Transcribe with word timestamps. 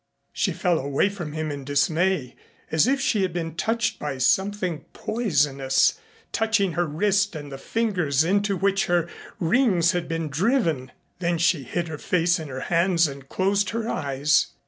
She 0.33 0.51
fell 0.51 0.79
away 0.79 1.09
from 1.09 1.33
him 1.33 1.51
in 1.51 1.63
dismay, 1.63 2.35
as 2.71 2.87
if 2.87 2.99
she 2.99 3.21
had 3.21 3.31
been 3.33 3.53
touched 3.53 3.99
by 3.99 4.17
something 4.17 4.79
poisonous, 4.93 5.99
touching 6.31 6.71
her 6.71 6.87
wrist 6.87 7.35
and 7.35 7.51
the 7.51 7.59
fingers 7.59 8.23
into 8.23 8.57
which 8.57 8.87
her 8.87 9.07
rings 9.39 9.91
had 9.91 10.07
been 10.07 10.27
driven. 10.29 10.91
Then 11.19 11.37
she 11.37 11.61
hid 11.61 11.87
her 11.87 11.99
face 11.99 12.39
in 12.39 12.47
her 12.47 12.61
hands 12.61 13.07
and 13.07 13.29
closed 13.29 13.69
her 13.69 13.87
eyes. 13.87 14.47